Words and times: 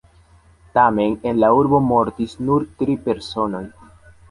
Tamen 0.77 1.13
en 1.31 1.43
la 1.43 1.51
urbo 1.59 1.83
mortis 1.91 2.35
nur 2.49 2.67
tri 2.83 2.99
personoj. 3.07 3.65